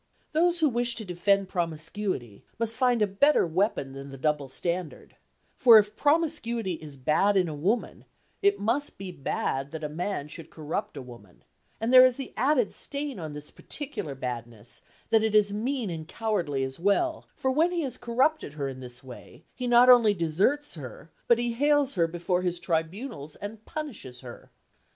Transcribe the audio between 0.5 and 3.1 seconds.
who wish to defend promiscuity must find a